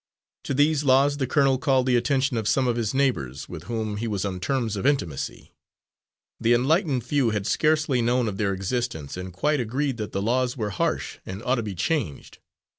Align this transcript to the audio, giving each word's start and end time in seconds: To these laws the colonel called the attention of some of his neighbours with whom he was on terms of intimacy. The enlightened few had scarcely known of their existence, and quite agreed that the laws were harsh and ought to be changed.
To 0.45 0.55
these 0.55 0.83
laws 0.83 1.17
the 1.17 1.27
colonel 1.27 1.59
called 1.59 1.85
the 1.85 1.95
attention 1.95 2.35
of 2.35 2.47
some 2.47 2.67
of 2.67 2.75
his 2.75 2.91
neighbours 2.91 3.47
with 3.47 3.65
whom 3.65 3.97
he 3.97 4.07
was 4.07 4.25
on 4.25 4.39
terms 4.39 4.75
of 4.75 4.83
intimacy. 4.87 5.53
The 6.39 6.55
enlightened 6.55 7.03
few 7.05 7.29
had 7.29 7.45
scarcely 7.45 8.01
known 8.01 8.27
of 8.27 8.37
their 8.37 8.51
existence, 8.51 9.15
and 9.15 9.31
quite 9.31 9.59
agreed 9.59 9.97
that 9.97 10.11
the 10.11 10.19
laws 10.23 10.57
were 10.57 10.71
harsh 10.71 11.19
and 11.23 11.43
ought 11.43 11.55
to 11.57 11.61
be 11.61 11.75
changed. 11.75 12.39